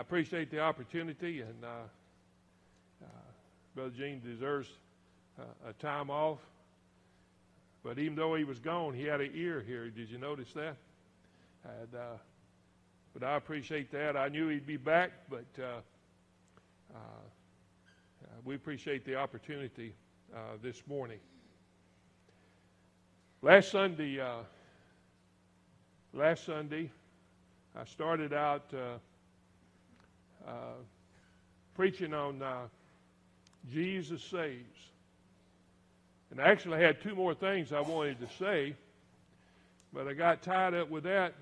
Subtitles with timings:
[0.00, 1.68] I appreciate the opportunity, and uh,
[3.02, 3.06] uh,
[3.74, 4.70] Brother Gene deserves
[5.38, 6.38] uh, a time off.
[7.84, 9.90] But even though he was gone, he had an ear here.
[9.90, 10.76] Did you notice that?
[11.64, 12.16] And, uh,
[13.12, 14.16] but I appreciate that.
[14.16, 15.80] I knew he'd be back, but uh,
[18.42, 19.92] we appreciate the opportunity
[20.62, 21.20] this morning.
[23.42, 24.18] Last Sunday,
[26.14, 26.90] last Sunday,
[27.76, 28.96] I started out uh,
[31.74, 32.62] preaching on uh,
[33.72, 34.64] Jesus saves.
[36.30, 38.74] And I actually had two more things I wanted to say,
[39.92, 41.34] but I got tied up with that.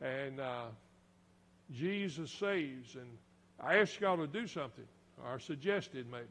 [0.00, 0.64] And uh,
[1.72, 2.94] Jesus saves.
[2.94, 3.06] And
[3.58, 4.84] I asked y'all to do something,
[5.24, 6.26] or suggested maybe.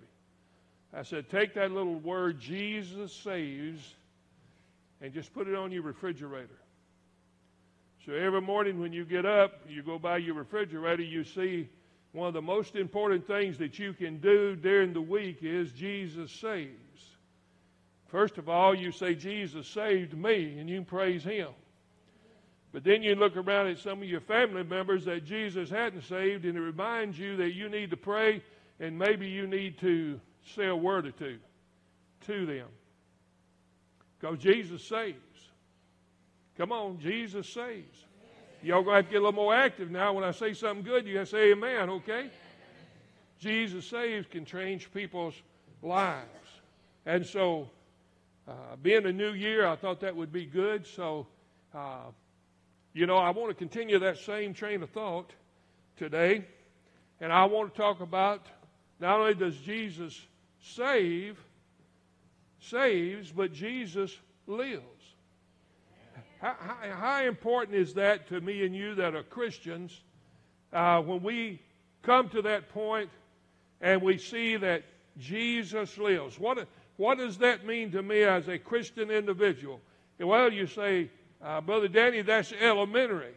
[0.94, 3.96] I said, take that little word, Jesus saves,
[5.02, 6.60] and just put it on your refrigerator.
[8.10, 11.70] So every morning when you get up, you go by your refrigerator, you see
[12.12, 16.32] one of the most important things that you can do during the week is Jesus
[16.32, 17.06] saves.
[18.08, 21.50] First of all, you say, Jesus saved me, and you praise Him.
[22.72, 26.46] But then you look around at some of your family members that Jesus hadn't saved,
[26.46, 28.42] and it reminds you that you need to pray,
[28.80, 30.20] and maybe you need to
[30.56, 31.38] say a word or two
[32.26, 32.70] to them.
[34.20, 35.20] Because Jesus saves.
[36.60, 38.04] Come on, Jesus saves.
[38.62, 40.12] Y'all gonna have to get a little more active now.
[40.12, 42.30] When I say something good, you gotta say amen, okay?
[43.40, 45.36] Jesus saves can change people's
[45.82, 46.28] lives.
[47.06, 47.70] And so,
[48.46, 50.86] uh, being a new year, I thought that would be good.
[50.86, 51.28] So,
[51.74, 52.12] uh,
[52.92, 55.32] you know, I want to continue that same train of thought
[55.96, 56.44] today.
[57.22, 58.46] And I want to talk about
[59.00, 60.20] not only does Jesus
[60.62, 61.40] save,
[62.60, 64.14] saves, but Jesus
[64.46, 64.99] lives.
[66.40, 70.02] How, how, how, important is that to me and you that are Christians
[70.72, 71.62] uh, when we
[72.02, 73.10] come to that point
[73.82, 74.84] and we see that
[75.18, 76.40] Jesus lives?
[76.40, 79.82] What, what does that mean to me as a Christian individual?
[80.18, 81.10] Well, you say,
[81.42, 83.34] uh, Brother Danny, that's elementary.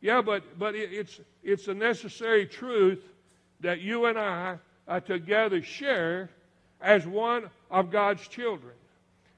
[0.00, 3.02] Yeah, but, but it, it's, it's a necessary truth
[3.60, 6.30] that you and I uh, together share
[6.80, 8.74] as one of God's children.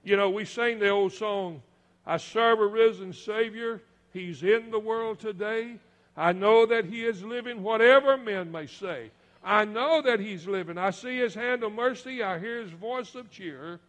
[0.05, 1.63] You know, we sing the old song,
[2.07, 3.81] I serve a risen Savior.
[4.13, 5.79] He's in the world today.
[6.17, 9.11] I know that He is living, whatever men may say.
[9.43, 10.79] I know that He's living.
[10.79, 12.23] I see His hand of mercy.
[12.23, 13.81] I hear His voice of cheer.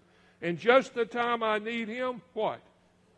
[0.42, 2.60] And just the time I need Him, what?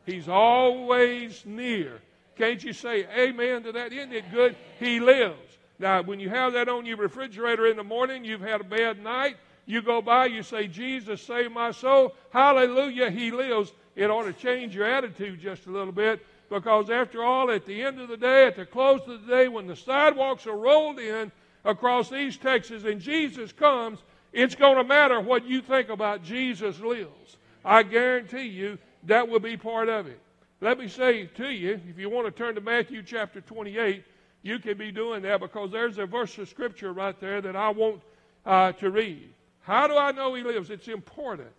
[0.06, 2.00] He's always near.
[2.36, 3.92] Can't you say amen to that?
[3.92, 4.56] Isn't it good?
[4.80, 5.58] He lives.
[5.80, 9.04] Now, when you have that on your refrigerator in the morning, you've had a bad
[9.04, 12.16] night, you go by, you say, Jesus, save my soul.
[12.32, 17.24] Hallelujah, He lives it ought to change your attitude just a little bit because, after
[17.24, 19.76] all, at the end of the day, at the close of the day, when the
[19.76, 21.32] sidewalks are rolled in
[21.66, 24.00] across East Texas and Jesus comes,
[24.32, 27.38] it's going to matter what you think about Jesus lives.
[27.66, 30.20] I guarantee you that will be part of it.
[30.62, 34.04] Let me say to you, if you want to turn to Matthew chapter 28,
[34.44, 37.70] you can be doing that because there's a verse of Scripture right there that I
[37.70, 38.02] want
[38.46, 39.34] uh, to read.
[39.62, 40.70] How do I know he lives?
[40.70, 41.50] It's important.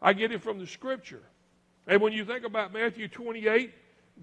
[0.00, 1.22] I get it from the Scripture.
[1.86, 3.72] And when you think about Matthew 28,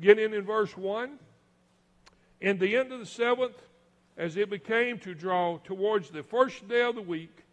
[0.01, 1.19] getting in verse 1,
[2.41, 3.51] in the end of the sabbath,
[4.17, 7.43] as it became to draw towards the first day of the week,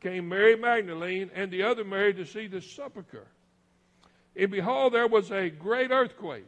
[0.00, 3.26] came Mary Magdalene and the other Mary to see the sepulchre.
[4.34, 6.46] And behold, there was a great earthquake.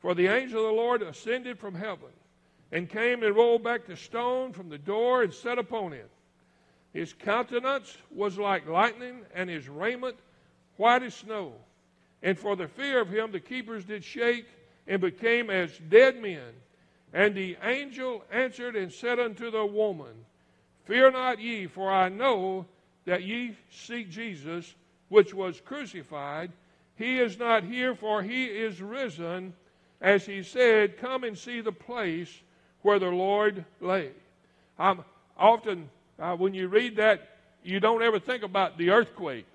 [0.00, 2.10] For the angel of the Lord ascended from heaven
[2.70, 6.10] and came and rolled back the stone from the door and sat upon it.
[6.92, 10.16] His countenance was like lightning, and his raiment
[10.76, 11.54] white as snow.
[12.22, 14.46] And for the fear of him, the keepers did shake
[14.86, 16.52] and became as dead men.
[17.12, 20.24] And the angel answered and said unto the woman,
[20.84, 22.66] Fear not ye, for I know
[23.04, 24.74] that ye seek Jesus,
[25.08, 26.50] which was crucified.
[26.96, 29.54] He is not here, for he is risen.
[30.00, 32.30] As he said, Come and see the place
[32.82, 34.10] where the Lord lay.
[34.78, 35.04] I'm
[35.36, 35.88] often,
[36.18, 37.28] uh, when you read that,
[37.62, 39.46] you don't ever think about the earthquake.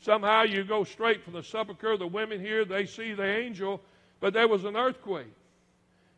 [0.00, 1.96] Somehow you go straight from the sepulchre.
[1.96, 3.80] The women here, they see the angel,
[4.18, 5.32] but there was an earthquake.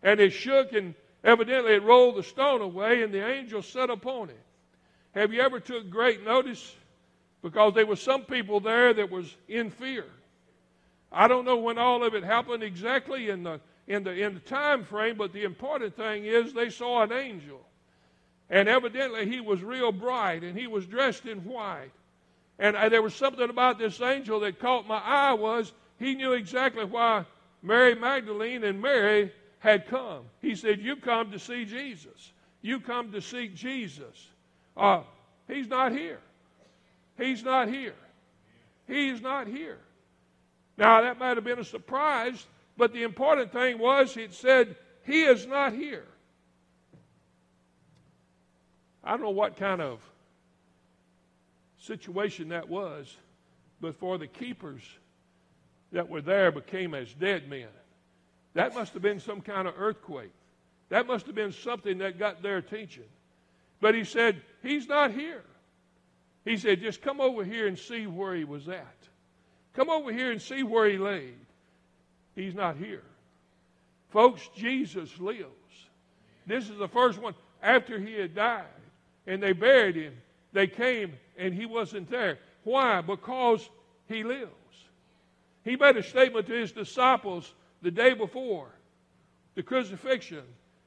[0.02, 0.94] And it shook, and
[1.24, 4.40] evidently it rolled the stone away, and the angel sat upon it.
[5.14, 6.74] Have you ever took great notice?
[7.42, 10.06] Because there was some people there that was in fear.
[11.10, 14.40] I don't know when all of it happened exactly in the in the in the
[14.40, 17.60] time frame, but the important thing is they saw an angel.
[18.48, 21.90] And evidently he was real bright and he was dressed in white.
[22.62, 26.32] And uh, there was something about this angel that caught my eye was he knew
[26.32, 27.26] exactly why
[27.60, 30.26] Mary Magdalene and Mary had come.
[30.40, 32.32] He said, You come to see Jesus.
[32.60, 34.28] You come to seek Jesus.
[34.76, 35.00] Uh,
[35.48, 36.20] he's not here.
[37.18, 37.96] He's not here.
[38.86, 39.78] He's not here.
[40.78, 45.24] Now, that might have been a surprise, but the important thing was it said, He
[45.24, 46.06] is not here.
[49.02, 50.00] I don't know what kind of
[51.82, 53.16] situation that was,
[53.80, 54.82] but for the keepers
[55.92, 57.68] that were there became as dead men.
[58.54, 60.32] That must have been some kind of earthquake.
[60.88, 63.04] That must have been something that got their attention.
[63.80, 65.42] But he said, He's not here.
[66.44, 68.96] He said, Just come over here and see where he was at.
[69.74, 71.34] Come over here and see where he laid.
[72.34, 73.02] He's not here.
[74.10, 75.46] Folks, Jesus lives.
[76.46, 77.34] This is the first one.
[77.62, 78.64] After he had died
[79.26, 80.14] and they buried him,
[80.52, 82.38] they came and he wasn't there.
[82.64, 83.00] Why?
[83.00, 83.68] Because
[84.06, 84.50] he lives.
[85.64, 88.68] He made a statement to his disciples the day before
[89.54, 90.44] the crucifixion.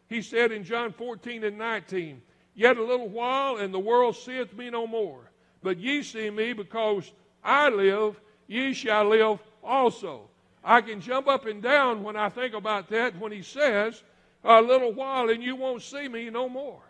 [0.08, 2.22] He said in John 14 and 19,
[2.54, 5.30] Yet a little while, and the world seeth me no more.
[5.62, 7.12] But ye see me because
[7.44, 10.30] I live, ye shall live also.
[10.64, 14.02] I can jump up and down when I think about that when he says,
[14.44, 16.82] A little while, and you won't see me no more.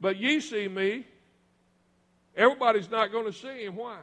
[0.00, 1.06] But ye see me.
[2.36, 3.76] Everybody's not going to see him.
[3.76, 3.98] Why?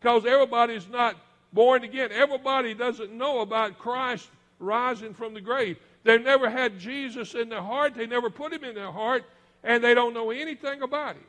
[0.00, 1.16] Because everybody's not
[1.52, 2.10] born again.
[2.12, 5.78] Everybody doesn't know about Christ rising from the grave.
[6.04, 9.24] They've never had Jesus in their heart, they never put him in their heart,
[9.62, 11.24] and they don't know anything about him.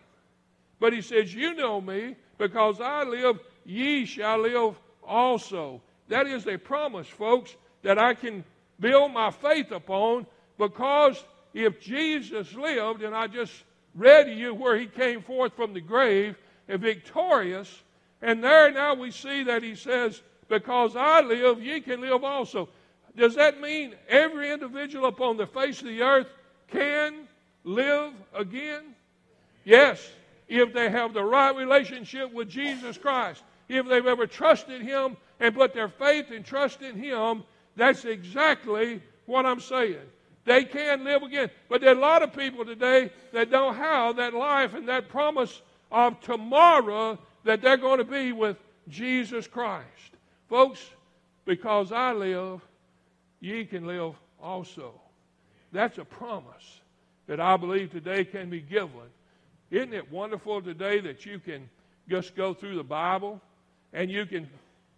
[0.79, 5.81] But he says, You know me, because I live, ye shall live also.
[6.07, 8.43] That is a promise, folks, that I can
[8.79, 10.25] build my faith upon
[10.57, 11.23] because
[11.53, 13.53] if Jesus lived, and I just
[13.95, 16.35] read to you where he came forth from the grave,
[16.67, 17.83] and victorious,
[18.21, 22.69] and there now we see that he says, Because I live, ye can live also.
[23.15, 26.27] Does that mean every individual upon the face of the earth
[26.67, 27.27] can
[27.63, 28.95] live again?
[29.63, 30.09] Yes,
[30.47, 33.43] if they have the right relationship with Jesus Christ.
[33.67, 37.43] If they've ever trusted Him and put their faith and trust in Him,
[37.75, 39.97] that's exactly what I'm saying.
[40.49, 41.51] They can live again.
[41.69, 45.07] But there are a lot of people today that don't have that life and that
[45.07, 45.61] promise
[45.91, 48.57] of tomorrow that they're going to be with
[48.87, 49.85] Jesus Christ.
[50.49, 50.83] Folks,
[51.45, 52.61] because I live,
[53.39, 54.99] ye can live also.
[55.71, 56.81] That's a promise
[57.27, 58.89] that I believe today can be given.
[59.69, 61.69] Isn't it wonderful today that you can
[62.09, 63.39] just go through the Bible
[63.93, 64.49] and you can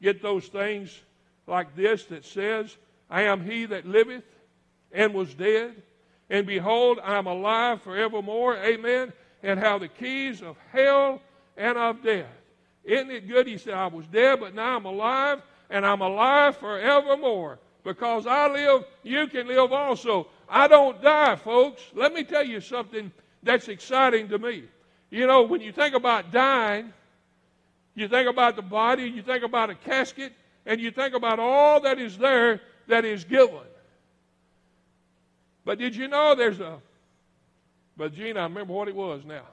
[0.02, 0.98] get those things
[1.46, 2.78] like this that says,
[3.10, 4.24] I am he that liveth
[4.94, 5.82] and was dead,
[6.30, 8.56] and behold, I am alive forevermore.
[8.58, 9.12] Amen.
[9.44, 11.22] And have the keys of hell
[11.58, 12.26] and of death.
[12.84, 13.48] Isn't it good?
[13.48, 17.60] He said, I was dead, but now I'm alive, and I'm alive forevermore.
[17.84, 20.28] Because I live, you can live also.
[20.48, 21.82] I don't die, folks.
[21.94, 23.12] Let me tell you something
[23.44, 24.64] that's exciting to me.
[25.10, 26.94] You know, when you think about dying,
[27.96, 30.32] you think about the body, you think about a casket,
[30.66, 33.60] and you think about all that is there that is given.
[35.66, 36.80] But did you know there's a.
[37.98, 39.44] But Gene, I remember what it was now.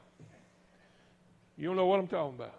[1.56, 2.54] You don't know what I'm talking about.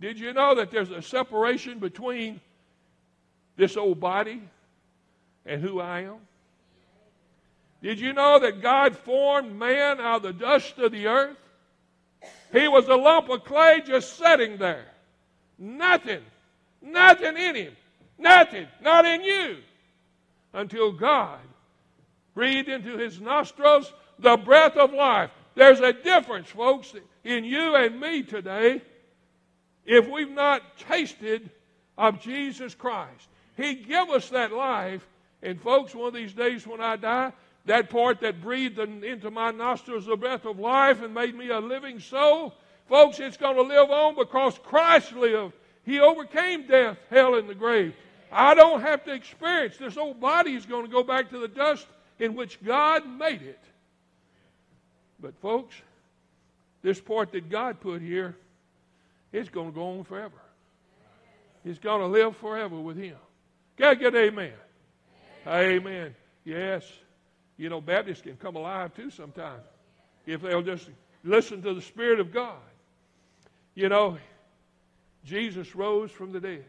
[0.00, 2.40] Did you know that there's a separation between
[3.56, 4.42] this old body
[5.44, 6.16] and who I am?
[7.82, 11.36] Did you know that God formed man out of the dust of the earth?
[12.52, 14.86] He was a lump of clay just sitting there.
[15.58, 16.22] Nothing,
[16.80, 17.76] nothing in him,
[18.18, 19.56] nothing, not in you,
[20.52, 21.40] until God
[22.38, 25.28] breathed into his nostrils the breath of life.
[25.56, 28.80] There's a difference, folks, in you and me today
[29.84, 31.50] if we've not tasted
[31.96, 33.26] of Jesus Christ.
[33.56, 35.04] He give us that life.
[35.42, 37.32] And folks, one of these days when I die,
[37.64, 41.58] that part that breathed into my nostrils the breath of life and made me a
[41.58, 42.54] living soul,
[42.88, 45.54] folks, it's going to live on because Christ lived.
[45.84, 47.94] He overcame death, hell, and the grave.
[48.30, 51.48] I don't have to experience this old body is going to go back to the
[51.48, 53.60] dust in which God made it.
[55.20, 55.74] But folks,
[56.82, 58.36] this part that God put here,
[59.32, 60.40] it's going to go on forever.
[61.64, 63.16] It's going to live forever with Him.
[63.76, 64.52] Got to get amen.
[65.46, 65.70] amen.
[65.70, 66.14] Amen.
[66.44, 66.84] Yes.
[67.56, 69.62] You know, Baptists can come alive too sometimes
[70.26, 70.88] if they'll just
[71.24, 72.56] listen to the Spirit of God.
[73.74, 74.18] You know,
[75.24, 76.64] Jesus rose from the dead.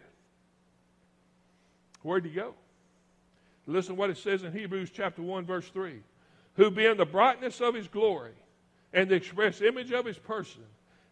[2.02, 2.54] Where'd he go?
[3.70, 6.00] Listen to what it says in Hebrews chapter 1, verse 3.
[6.56, 8.34] Who being the brightness of his glory
[8.94, 10.64] and the express image of his person,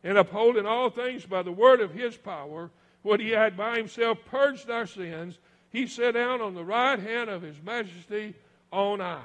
[0.03, 2.71] and upholding all things by the word of his power,
[3.03, 5.37] when he had by himself purged our sins,
[5.69, 8.33] he sat down on the right hand of his majesty
[8.71, 9.21] on high.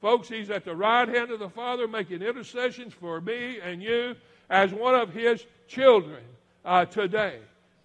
[0.00, 4.14] Folks, he's at the right hand of the Father making intercessions for me and you
[4.50, 6.22] as one of his children
[6.64, 7.38] uh, today.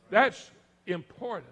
[0.09, 0.51] That's
[0.85, 1.51] important.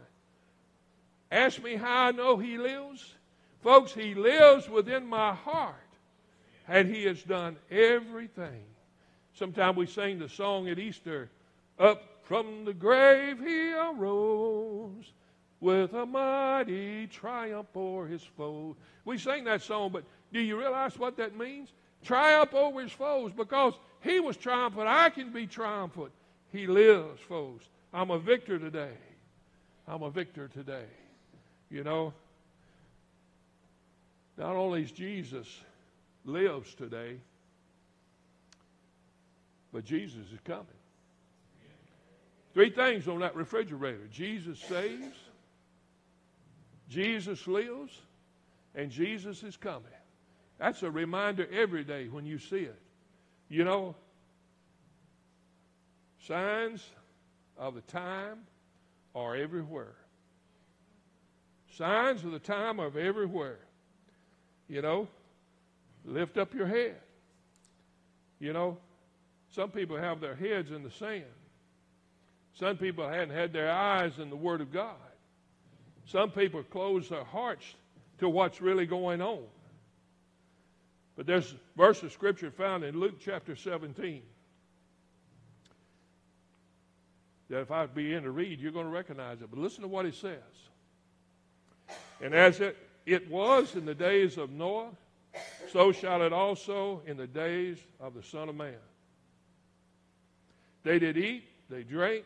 [1.31, 3.13] Ask me how I know he lives.
[3.61, 5.75] Folks, he lives within my heart.
[6.67, 8.63] And he has done everything.
[9.33, 11.29] Sometimes we sing the song at Easter
[11.79, 15.13] Up from the grave he arose
[15.59, 18.75] with a mighty triumph over his foes.
[19.05, 20.03] We sing that song, but
[20.33, 21.69] do you realize what that means?
[22.03, 24.87] Triumph over his foes because he was triumphant.
[24.87, 26.11] I can be triumphant.
[26.51, 27.65] He lives, folks.
[27.93, 28.93] I'm a victor today.
[29.87, 30.85] I'm a victor today.
[31.69, 32.13] You know,
[34.37, 35.47] not only is Jesus
[36.23, 37.17] lives today,
[39.73, 40.65] but Jesus is coming.
[42.53, 45.15] Three things on that refrigerator Jesus saves,
[46.89, 47.93] Jesus lives,
[48.73, 49.91] and Jesus is coming.
[50.57, 52.79] That's a reminder every day when you see it.
[53.49, 53.95] You know,
[56.27, 56.83] signs
[57.57, 58.39] of the time
[59.13, 59.95] are everywhere.
[61.77, 63.59] Signs of the time are everywhere.
[64.67, 65.07] You know,
[66.05, 66.95] lift up your head.
[68.39, 68.77] You know,
[69.51, 71.23] some people have their heads in the sand.
[72.55, 74.95] Some people hadn't had their eyes in the Word of God.
[76.07, 77.65] Some people close their hearts
[78.19, 79.43] to what's really going on.
[81.15, 84.23] But there's a verse of Scripture found in Luke chapter 17
[87.49, 89.49] that if I begin to read, you're going to recognize it.
[89.51, 90.41] But listen to what he says.
[92.21, 94.89] And as it, it was in the days of Noah,
[95.71, 98.73] so shall it also in the days of the Son of Man.
[100.83, 102.23] They did eat, they drank,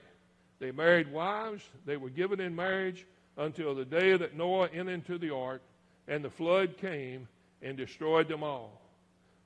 [0.60, 3.06] they married wives, they were given in marriage
[3.38, 5.62] until the day that Noah entered into the ark,
[6.08, 7.28] and the flood came
[7.62, 8.82] and destroyed them all.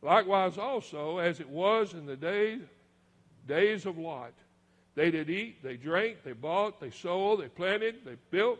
[0.02, 2.62] Likewise, also, as it was in the days,
[3.48, 4.34] days of Lot,
[4.96, 8.60] they did eat, they drank, they bought, they sold, they planted, they built.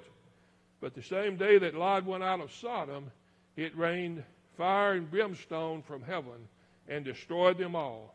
[0.82, 3.12] But the same day that Lot went out of Sodom,
[3.56, 4.24] it rained
[4.58, 6.48] fire and brimstone from heaven
[6.88, 8.14] and destroyed them all.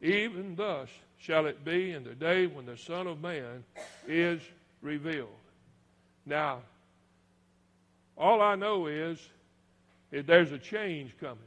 [0.00, 0.88] Even thus
[1.18, 3.64] shall it be in the day when the Son of Man
[4.08, 4.40] is
[4.80, 5.28] revealed.
[6.24, 6.60] Now,
[8.16, 9.18] all I know is,
[10.10, 11.38] is there's a change coming.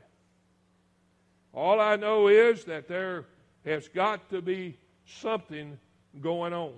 [1.54, 3.26] All I know is that there
[3.66, 5.78] has got to be something
[6.22, 6.74] going on.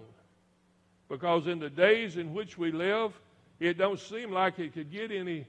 [1.08, 3.14] Because in the days in which we live,
[3.60, 5.46] it don't seem like it could get any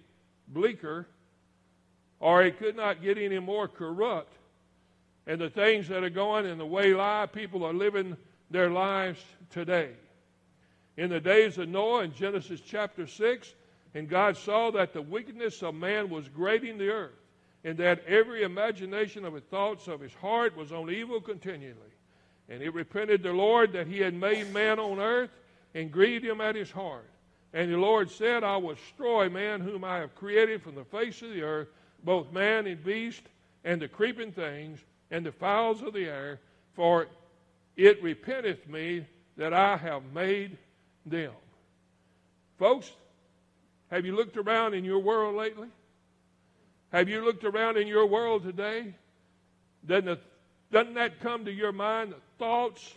[0.49, 1.07] bleaker
[2.21, 4.33] or it could not get any more corrupt.
[5.27, 8.17] And the things that are going and the way live people are living
[8.51, 9.21] their lives
[9.51, 9.91] today.
[10.97, 13.55] In the days of Noah in Genesis chapter 6,
[13.95, 17.19] and God saw that the wickedness of man was grating the earth,
[17.65, 21.73] and that every imagination of the thoughts of his heart was on evil continually.
[22.49, 25.31] And he repented the Lord that he had made man on earth
[25.75, 27.11] and grieved him at his heart.
[27.53, 31.23] And the Lord said, I will destroy man whom I have created from the face
[31.23, 31.69] of the earth,
[32.05, 33.23] both man and beast,
[33.65, 34.79] and the creeping things,
[35.11, 36.41] and the fowls of the air,
[36.75, 37.07] for
[37.77, 40.57] it repenteth me that I have made
[41.05, 41.33] them.
[42.59, 42.91] Folks,
[43.91, 45.69] have you looked around in your world lately?
[46.93, 48.95] Have you looked around in your world today?
[49.87, 50.21] Doesn't,
[50.73, 52.13] doesn't that come to your mind?
[52.13, 52.95] The thoughts,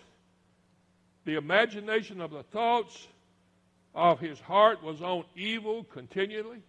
[1.26, 3.08] the imagination of the thoughts
[3.96, 6.62] of his heart was on evil continually?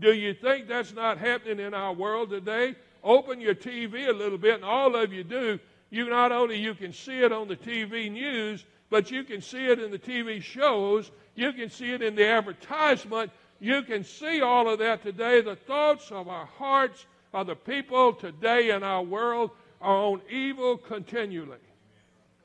[0.00, 2.76] Do you think that's not happening in our world today?
[3.02, 5.58] Open your TV a little bit, and all of you do.
[5.90, 9.66] You not only you can see it on the TV news, but you can see
[9.66, 11.10] it in the TV shows.
[11.34, 13.30] You can see it in the advertisement.
[13.60, 15.40] You can see all of that today.
[15.40, 19.50] The thoughts of our hearts of the people today in our world
[19.80, 21.58] are on evil continually.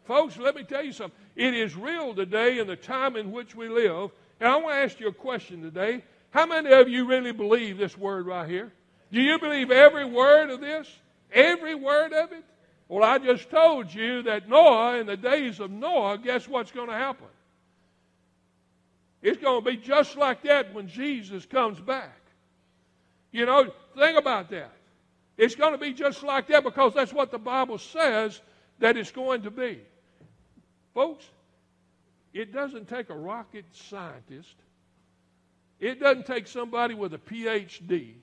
[0.06, 1.18] Folks, let me tell you something.
[1.36, 4.12] It is real today in the time in which we live.
[4.40, 6.04] And I want to ask you a question today.
[6.32, 8.72] How many of you really believe this word right here?
[9.12, 10.88] Do you believe every word of this?
[11.32, 12.44] Every word of it?
[12.88, 16.90] Well, I just told you that Noah, in the days of Noah, guess what's going
[16.90, 17.28] to happen?
[19.22, 22.20] It's going to be just like that when Jesus comes back.
[23.32, 24.72] You know, think about that.
[25.38, 28.40] It's going to be just like that because that's what the Bible says
[28.80, 29.80] that it's going to be.
[30.94, 31.26] Folks,
[32.34, 34.56] it doesn't take a rocket scientist,
[35.80, 38.14] it doesn't take somebody with a PhD.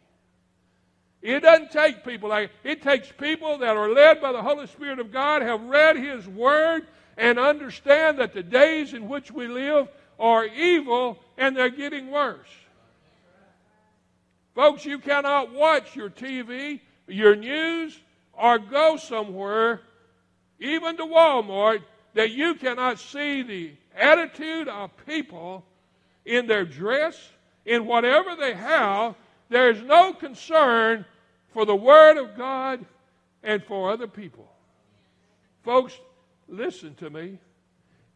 [1.22, 4.98] It doesn't take people like it takes people that are led by the Holy Spirit
[4.98, 6.86] of God, have read His Word,
[7.18, 12.48] and understand that the days in which we live are evil and they're getting worse.
[14.54, 17.98] Folks, you cannot watch your TV, your news,
[18.32, 19.82] or go somewhere,
[20.58, 21.82] even to Walmart,
[22.14, 25.64] that you cannot see the attitude of people
[26.24, 27.16] in their dress,
[27.64, 29.14] in whatever they have.
[29.48, 31.04] There is no concern
[31.52, 32.84] for the Word of God
[33.42, 34.48] and for other people.
[35.62, 35.98] Folks,
[36.48, 37.38] listen to me.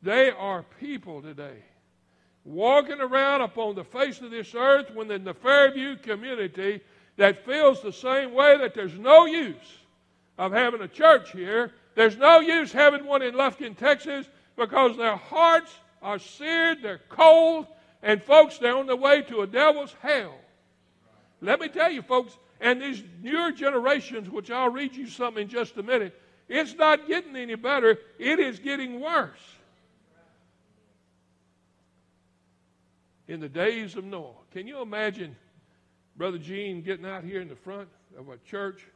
[0.02, 1.62] They are people today
[2.44, 6.80] walking around upon the face of this earth within the Fairview community
[7.16, 9.78] that feels the same way that there's no use
[10.36, 11.72] of having a church here.
[11.94, 15.72] There's no use having one in Lufkin, Texas, because their hearts
[16.02, 17.66] are seared, they're cold,
[18.02, 20.34] and folks, they're on the way to a devil's hell.
[21.40, 25.48] Let me tell you, folks, and these newer generations, which I'll read you something in
[25.48, 29.40] just a minute, it's not getting any better, it is getting worse.
[33.26, 35.34] In the days of Noah, can you imagine
[36.16, 38.86] Brother Gene getting out here in the front of a church?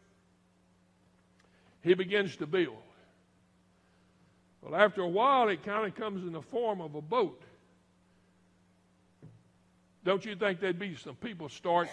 [1.83, 2.76] He begins to build.
[4.62, 7.41] Well, after a while, it kind of comes in the form of a boat.
[10.05, 11.88] Don't you think there'd be some people start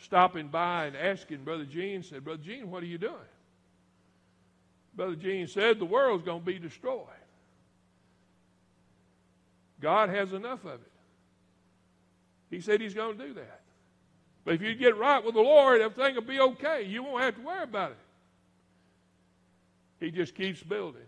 [0.00, 3.14] stopping by and asking Brother Gene, said, Brother Gene, what are you doing?
[4.94, 7.06] Brother Gene said, the world's going to be destroyed.
[9.80, 10.92] God has enough of it.
[12.50, 13.60] He said he's going to do that.
[14.44, 16.84] But if you get right with the Lord, everything will be okay.
[16.84, 17.98] You won't have to worry about it.
[20.00, 21.02] He just keeps building.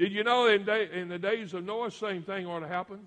[0.00, 3.06] Did you know in, day, in the days of Noah, same thing ought to happen?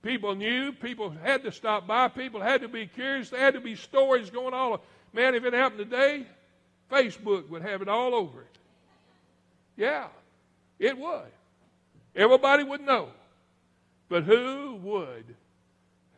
[0.00, 3.60] People knew, people had to stop by, people had to be curious, there had to
[3.60, 4.78] be stories going on.
[5.12, 6.24] Man, if it happened today,
[6.88, 8.58] Facebook would have it all over it.
[9.76, 10.06] Yeah,
[10.78, 11.32] it would.
[12.14, 13.08] Everybody would know.
[14.08, 15.34] But who would?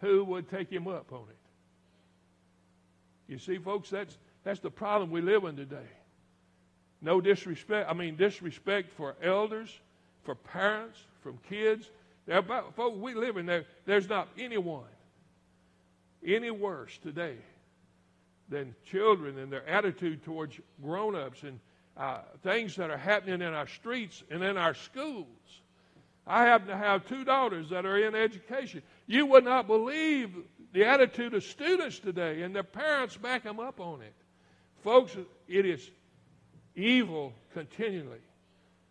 [0.02, 3.32] Who would take him up on it?
[3.32, 5.88] You see, folks, that's that's the problem we live in today.
[7.04, 7.88] No disrespect.
[7.88, 9.68] I mean, disrespect for elders,
[10.24, 11.88] for parents, from kids.
[12.26, 13.66] About, folks, we live in there.
[13.84, 14.84] There's not anyone
[16.26, 17.36] any worse today
[18.48, 21.60] than children and their attitude towards grown-ups and
[21.98, 25.26] uh, things that are happening in our streets and in our schools.
[26.26, 28.82] I happen to have two daughters that are in education.
[29.06, 30.34] You would not believe
[30.72, 34.14] the attitude of students today, and their parents back them up on it.
[34.82, 35.14] Folks,
[35.46, 35.90] it is
[36.74, 38.18] evil continually.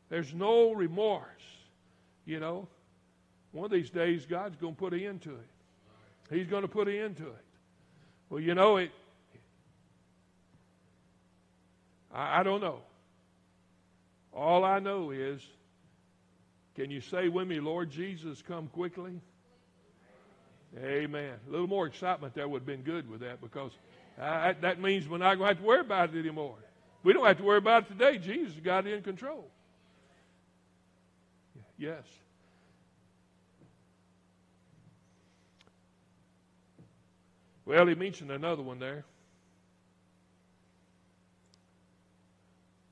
[0.09, 1.25] There's no remorse.
[2.25, 2.67] You know,
[3.51, 5.47] one of these days, God's going to put an end to it.
[6.29, 7.45] He's going to put an end to it.
[8.29, 8.91] Well, you know, it.
[12.13, 12.79] I, I don't know.
[14.33, 15.41] All I know is,
[16.75, 19.19] can you say with me, Lord Jesus, come quickly?
[20.83, 21.33] Amen.
[21.47, 23.71] A little more excitement there would have been good with that because
[24.19, 26.55] uh, that means we're not going to have to worry about it anymore.
[27.03, 28.17] We don't have to worry about it today.
[28.17, 29.49] Jesus got it in control.
[31.77, 32.03] Yes.
[37.65, 39.05] Well, he mentioned another one there.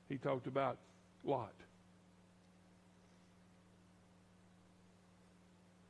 [0.08, 0.76] He talked about
[1.24, 1.54] Lot.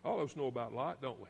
[0.04, 1.28] All of us know about Lot, don't we?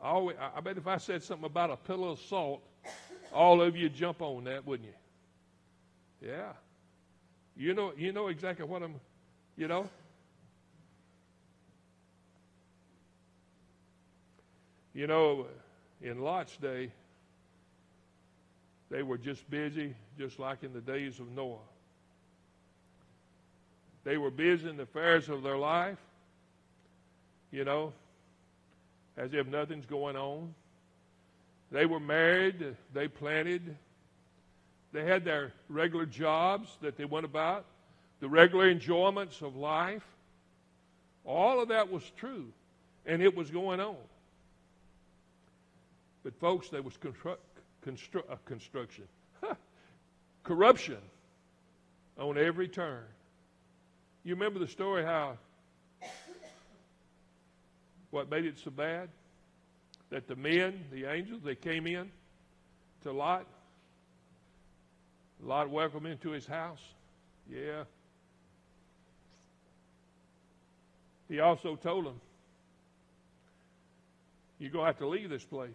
[0.00, 2.62] Always, I bet if I said something about a pillow of salt,
[3.32, 6.28] all of you jump on that, wouldn't you?
[6.28, 6.52] Yeah.
[7.56, 8.94] You know, you know exactly what I'm,
[9.56, 9.88] you know?
[14.94, 15.46] You know,
[16.02, 16.90] in Lot's day,
[18.90, 21.58] they were just busy, just like in the days of Noah.
[24.04, 25.98] They were busy in the affairs of their life,
[27.50, 27.92] you know,
[29.16, 30.54] as if nothing's going on.
[31.70, 33.76] They were married, they planted,
[34.92, 37.66] they had their regular jobs that they went about,
[38.20, 40.04] the regular enjoyments of life.
[41.24, 42.46] All of that was true,
[43.04, 43.96] and it was going on.
[46.24, 47.36] But, folks, there was constru-
[47.86, 49.04] constru- uh, construction,
[50.42, 50.98] corruption
[52.18, 53.04] on every turn.
[54.24, 55.36] You remember the story how
[58.10, 59.10] what made it so bad?
[60.10, 62.10] That the men, the angels, they came in
[63.02, 63.46] to Lot.
[65.42, 66.82] Lot welcomed him into his house.
[67.50, 67.84] Yeah.
[71.28, 72.20] He also told them,
[74.58, 75.70] You're going to have to leave this place.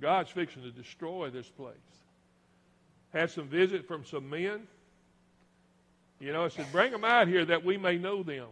[0.00, 1.74] God's fixing to destroy this place.
[3.12, 4.62] Had some visit from some men.
[6.20, 8.48] You know, I said, Bring them out here that we may know them.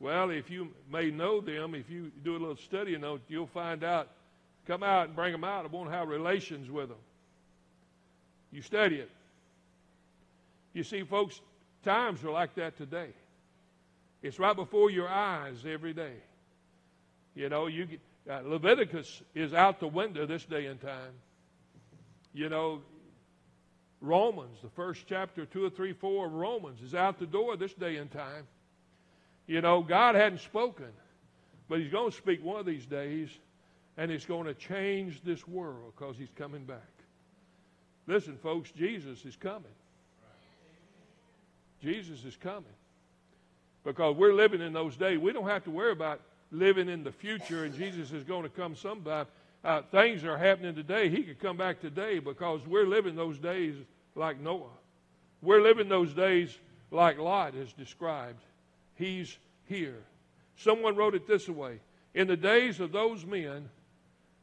[0.00, 3.46] Well, if you may know them, if you do a little study on those, you'll
[3.46, 4.08] find out.
[4.66, 5.64] Come out and bring them out.
[5.64, 6.98] I won't have relations with them.
[8.52, 9.10] You study it.
[10.74, 11.40] You see, folks,
[11.84, 13.08] times are like that today.
[14.22, 16.14] It's right before your eyes every day.
[17.34, 21.12] You know, you get, uh, Leviticus is out the window this day and time.
[22.34, 22.82] You know,
[24.00, 27.72] Romans, the first chapter, two or three, four of Romans, is out the door this
[27.74, 28.46] day and time.
[29.48, 30.92] You know, God hadn't spoken,
[31.68, 33.30] but He's going to speak one of these days,
[33.96, 36.78] and it's going to change this world because He's coming back.
[38.06, 39.64] Listen, folks, Jesus is coming.
[41.82, 42.64] Jesus is coming.
[43.84, 45.18] Because we're living in those days.
[45.18, 48.48] We don't have to worry about living in the future and Jesus is going to
[48.48, 49.26] come sometime.
[49.64, 51.08] Uh, things are happening today.
[51.08, 53.74] He could come back today because we're living those days
[54.14, 54.70] like Noah.
[55.42, 56.56] We're living those days
[56.90, 58.42] like Lot is described.
[58.98, 60.02] He's here.
[60.56, 61.78] Someone wrote it this way
[62.14, 63.70] In the days of those men,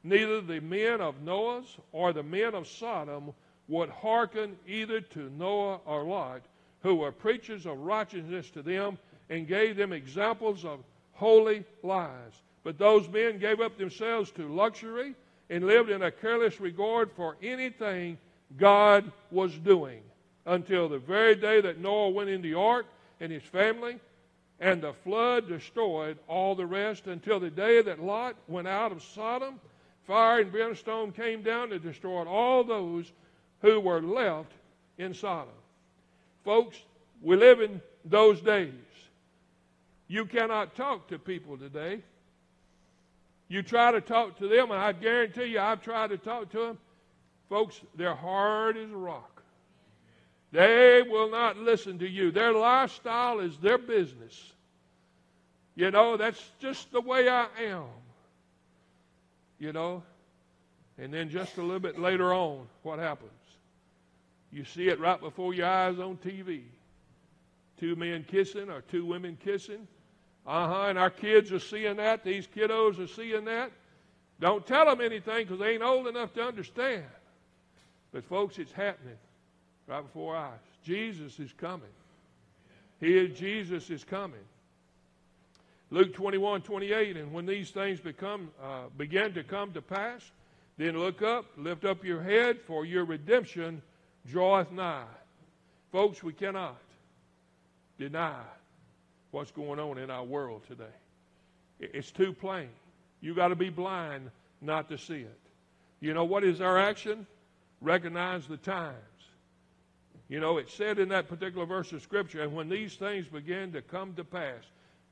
[0.01, 3.33] neither the men of Noah's or the men of Sodom
[3.67, 6.43] would hearken either to Noah or Lot,
[6.81, 8.97] who were preachers of righteousness to them
[9.29, 10.79] and gave them examples of
[11.13, 12.41] holy lives.
[12.63, 15.15] But those men gave up themselves to luxury
[15.49, 18.17] and lived in a careless regard for anything
[18.57, 20.01] God was doing
[20.45, 22.85] until the very day that Noah went in the ark
[23.19, 23.99] and his family,
[24.59, 29.03] and the flood destroyed all the rest until the day that Lot went out of
[29.03, 29.59] Sodom.
[30.07, 33.11] Fire and brimstone came down and destroyed all those
[33.61, 34.51] who were left
[34.97, 35.53] in Sodom.
[36.43, 36.77] Folks,
[37.21, 38.71] we live in those days.
[40.07, 42.01] You cannot talk to people today.
[43.47, 46.59] You try to talk to them, and I guarantee you, I've tried to talk to
[46.59, 46.77] them.
[47.49, 49.34] Folks, they're hard as a rock.
[50.55, 52.31] They will not listen to you.
[52.31, 54.53] Their lifestyle is their business.
[55.75, 57.83] You know, that's just the way I am.
[59.59, 60.01] You know?
[60.97, 63.31] And then just a little bit later on, what happens?
[64.49, 66.61] You see it right before your eyes on TV.
[67.77, 69.85] Two men kissing or two women kissing.
[70.47, 70.85] Uh huh.
[70.87, 72.23] And our kids are seeing that.
[72.23, 73.73] These kiddos are seeing that.
[74.39, 77.03] Don't tell them anything because they ain't old enough to understand.
[78.13, 79.17] But, folks, it's happening
[79.87, 80.59] right before our eyes.
[80.83, 81.89] Jesus is coming.
[82.99, 84.39] Here, Jesus is coming.
[85.91, 90.21] Luke 21, 28, and when these things become, uh, begin to come to pass,
[90.77, 93.81] then look up, lift up your head, for your redemption
[94.27, 95.03] draweth nigh.
[95.91, 96.77] Folks, we cannot
[97.97, 98.41] deny
[99.31, 100.83] what's going on in our world today.
[101.79, 102.69] It's too plain.
[103.21, 105.39] You got to be blind not to see it.
[105.99, 107.27] You know what is our action?
[107.81, 108.95] Recognize the times.
[110.27, 113.71] You know, it said in that particular verse of Scripture, and when these things begin
[113.73, 114.63] to come to pass,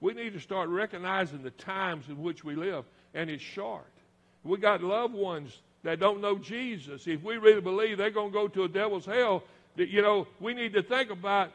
[0.01, 3.85] we need to start recognizing the times in which we live, and it's short.
[4.43, 7.07] We got loved ones that don't know Jesus.
[7.07, 9.43] If we really believe they're going to go to a devil's hell,
[9.75, 11.51] that, you know, we need to think about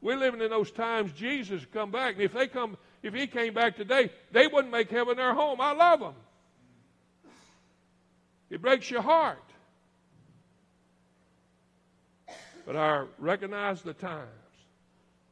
[0.00, 2.14] we're living in those times Jesus come back.
[2.14, 5.60] And if they come, if he came back today, they wouldn't make heaven their home.
[5.60, 6.14] I love them.
[8.48, 9.38] It breaks your heart.
[12.70, 14.28] But I recognize the times.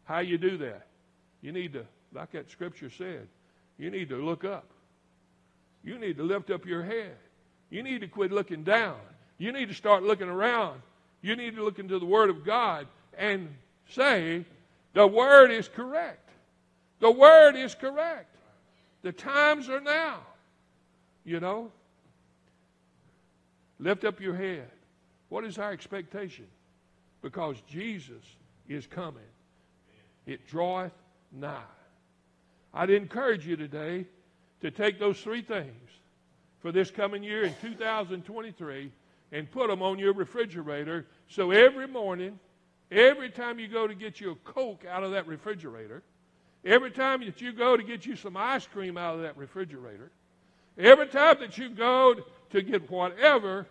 [0.06, 0.88] How you do that?
[1.40, 3.28] You need to, like that scripture said,
[3.78, 4.68] you need to look up.
[5.84, 7.14] You need to lift up your head.
[7.70, 8.96] You need to quit looking down.
[9.38, 10.82] You need to start looking around.
[11.22, 13.54] You need to look into the Word of God and
[13.90, 14.44] say,
[14.94, 16.28] the word is correct.
[16.98, 18.34] The word is correct.
[19.02, 20.22] The times are now.
[21.24, 21.70] You know?
[23.78, 24.68] Lift up your head.
[25.28, 26.46] What is our expectation?
[27.22, 28.24] Because Jesus
[28.68, 29.22] is coming.
[30.26, 30.92] It draweth
[31.32, 31.62] nigh.
[32.72, 34.06] I'd encourage you today
[34.60, 35.90] to take those three things
[36.60, 38.92] for this coming year in 2023
[39.32, 42.38] and put them on your refrigerator so every morning
[42.90, 46.02] Every time you go to get you a Coke out of that refrigerator,
[46.64, 50.10] every time that you go to get you some ice cream out of that refrigerator,
[50.78, 52.14] every time that you go
[52.50, 53.66] to get whatever,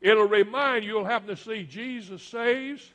[0.00, 2.90] it'll remind you, you'll happen to see Jesus saves,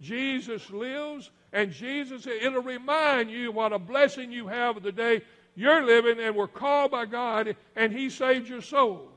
[0.00, 5.22] Jesus lives, and Jesus, it'll remind you what a blessing you have of the day
[5.54, 9.08] you're living and were called by God and He saved your soul.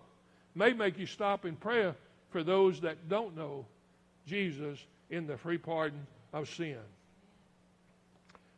[0.53, 1.95] May make you stop in prayer
[2.29, 3.65] for those that don't know
[4.25, 6.77] Jesus in the free pardon of sin.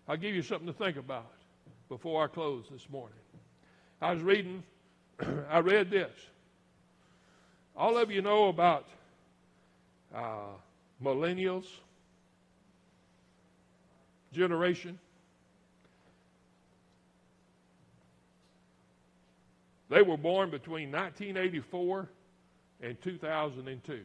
[0.08, 1.32] I'll give you something to think about
[1.90, 3.18] before I close this morning.
[4.02, 4.64] I was reading,
[5.50, 6.12] I read this.
[7.78, 8.88] All of you know about
[10.14, 10.48] uh,
[11.04, 11.66] millennials,
[14.34, 14.98] generation.
[19.90, 22.10] They were born between 1984
[22.82, 24.00] and 2002.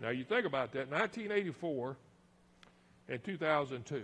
[0.00, 1.96] Now you think about that 1984
[3.08, 4.02] and 2002.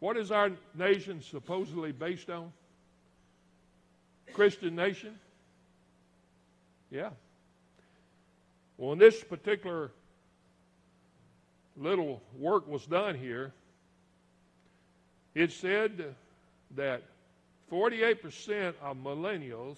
[0.00, 2.52] What is our nation supposedly based on?
[4.32, 5.18] Christian nation?
[6.90, 7.10] Yeah.
[8.78, 9.90] Well, in this particular
[11.76, 13.52] little work was done here,
[15.34, 16.14] it said
[16.76, 17.02] that
[17.70, 19.76] 48% of millennials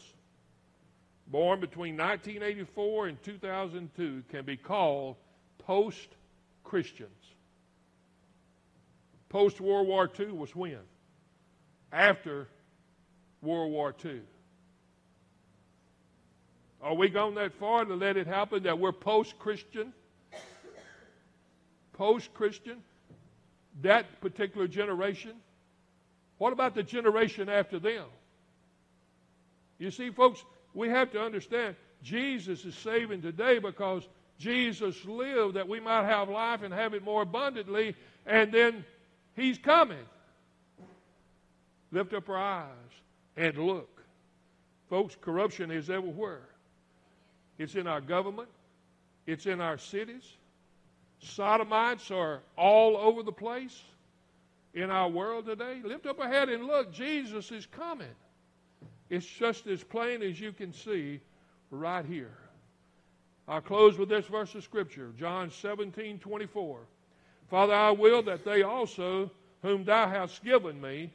[1.27, 5.17] born between 1984 and 2002 can be called
[5.59, 6.09] post
[6.65, 7.11] Christians.
[9.29, 10.79] Post World War II was when?
[11.93, 12.49] After
[13.43, 14.21] World War II.
[16.83, 19.93] Are we gone that far to let it happen that we're post Christian?
[21.95, 22.79] Post Christian?
[23.83, 25.33] That particular generation?
[26.39, 28.05] What about the generation after them?
[29.79, 35.69] You see, folks, we have to understand Jesus is saving today because Jesus lived that
[35.69, 38.85] we might have life and have it more abundantly, and then
[39.35, 40.05] He's coming.
[41.91, 42.67] Lift up our eyes
[43.37, 44.03] and look.
[44.89, 46.43] Folks, corruption is everywhere.
[47.59, 48.49] It's in our government,
[49.27, 50.25] it's in our cities.
[51.21, 53.83] Sodomites are all over the place
[54.73, 55.81] in our world today.
[55.85, 56.93] Lift up a head and look.
[56.93, 58.07] Jesus is coming.
[59.11, 61.21] It's just as plain as you can see
[61.71, 62.37] right here.
[63.49, 66.81] I'll close with this verse of Scripture John 17 24.
[67.51, 69.31] Father, I will that they also,
[69.63, 71.11] whom thou hast given me,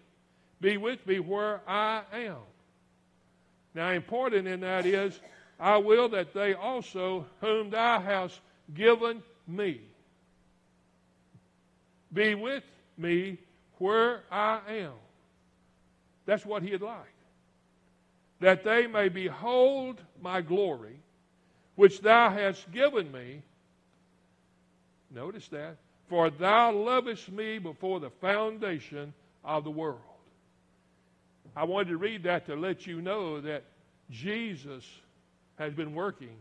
[0.59, 2.37] be with me where I am.
[3.75, 5.19] Now, important in that is,
[5.59, 8.39] I will that they also, whom thou hast
[8.73, 9.81] given me,
[12.11, 12.63] be with
[12.97, 13.37] me
[13.77, 14.93] where I am.
[16.25, 16.97] That's what he'd like.
[18.39, 20.99] That they may behold my glory,
[21.75, 23.41] which thou hast given me.
[25.11, 25.77] Notice that.
[26.09, 29.13] For thou lovest me before the foundation
[29.43, 29.99] of the world.
[31.55, 33.63] I wanted to read that to let you know that
[34.09, 34.85] Jesus
[35.63, 36.35] has been working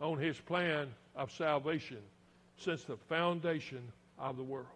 [0.00, 1.98] on his plan of salvation
[2.58, 3.82] since the foundation
[4.18, 4.66] of the world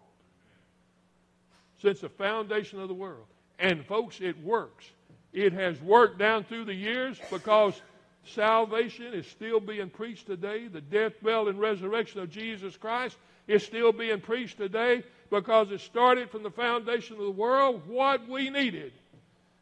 [1.81, 3.25] since the foundation of the world.
[3.59, 4.85] And, folks, it works.
[5.33, 7.79] It has worked down through the years because
[8.25, 10.67] salvation is still being preached today.
[10.67, 13.17] The death, burial, and resurrection of Jesus Christ
[13.47, 18.27] is still being preached today because it started from the foundation of the world what
[18.27, 18.93] we needed.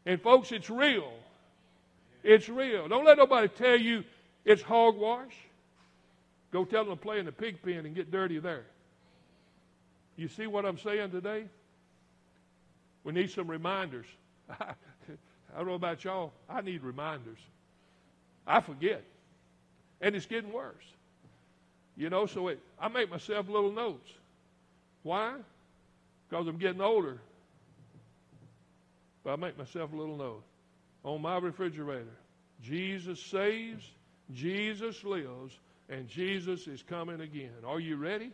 [0.06, 1.12] And, folks, it's real.
[2.22, 2.88] It's real.
[2.88, 4.04] Don't let nobody tell you
[4.44, 5.34] it's hogwash.
[6.52, 8.64] Go tell them to play in the pig pen and get dirty there.
[10.16, 11.44] You see what I'm saying today?
[13.04, 14.06] We need some reminders.
[14.50, 14.74] I
[15.56, 16.32] don't know about y'all.
[16.48, 17.38] I need reminders.
[18.46, 19.02] I forget.
[20.00, 20.84] And it's getting worse.
[21.96, 24.10] You know, so it, I make myself little notes.
[25.02, 25.34] Why?
[26.28, 27.18] Because I'm getting older.
[29.24, 30.42] But I make myself a little note
[31.04, 32.16] on my refrigerator.
[32.62, 33.84] Jesus saves,
[34.32, 35.58] Jesus lives,
[35.88, 37.52] and Jesus is coming again.
[37.66, 38.30] Are you ready?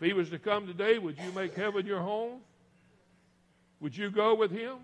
[0.00, 2.40] If he was to come today, would you make heaven your home?
[3.80, 4.76] Would you go with him?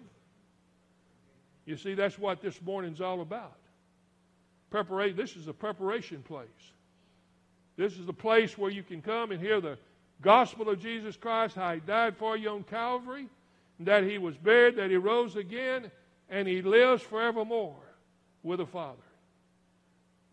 [1.64, 3.56] You see, that's what this morning's all about.
[4.70, 5.16] Preparation.
[5.16, 6.48] This is a preparation place.
[7.76, 9.78] This is the place where you can come and hear the
[10.22, 13.28] gospel of Jesus Christ, how he died for you on Calvary,
[13.80, 15.90] that he was buried, that he rose again,
[16.28, 17.82] and he lives forevermore
[18.42, 19.02] with the Father.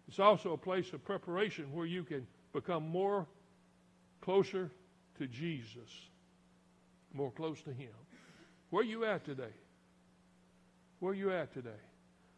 [0.08, 3.28] It's also a place of preparation where you can become more
[4.22, 4.70] closer
[5.18, 5.90] to Jesus,
[7.14, 7.90] more close to him.
[8.70, 9.54] Where are you at today?
[11.00, 11.70] Where are you at today?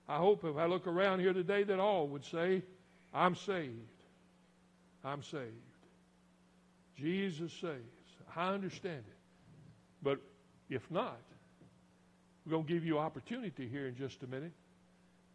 [0.08, 2.62] I hope if I look around here today that all would say,
[3.14, 3.72] I'm saved.
[5.04, 5.52] I'm saved.
[6.98, 7.74] Jesus saves.
[8.36, 9.18] I understand it.
[10.02, 10.20] But
[10.70, 11.20] if not,
[12.46, 14.54] we're going to give you opportunity here in just a minute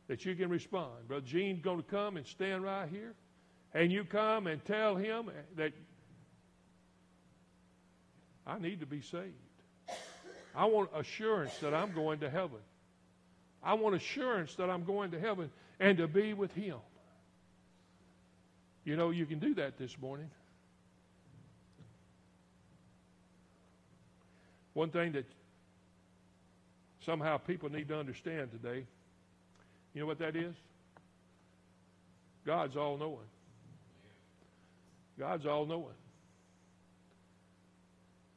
[0.08, 1.08] that you can respond.
[1.08, 3.14] Brother Gene's going to come and stand right here,
[3.74, 5.72] and you come and tell him that
[8.46, 9.34] I need to be saved.
[10.54, 12.58] I want assurance that I'm going to heaven.
[13.62, 16.76] I want assurance that I'm going to heaven and to be with Him.
[18.84, 20.30] You know, you can do that this morning.
[24.72, 25.26] One thing that
[27.04, 28.86] somehow people need to understand today,
[29.94, 30.54] you know what that is?
[32.46, 33.26] God's all knowing.
[35.18, 35.94] God's all knowing.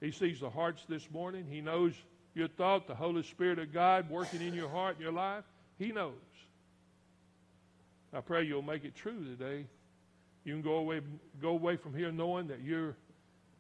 [0.02, 1.46] He sees the hearts this morning.
[1.50, 1.94] He knows
[2.36, 5.44] your thought, the Holy Spirit of God working in your heart and your life,
[5.78, 6.14] He knows.
[8.14, 9.66] I pray you'll make it true today.
[10.44, 11.02] You can go away,
[11.42, 12.96] go away from here knowing that you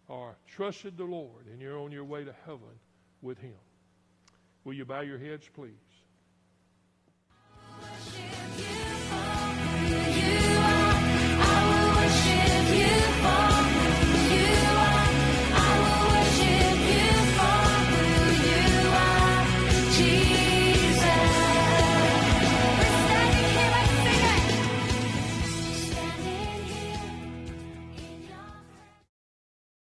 [0.09, 2.59] are trusted the Lord and you're on your way to heaven
[3.21, 3.53] with Him.
[4.63, 5.73] Will you bow your heads, please?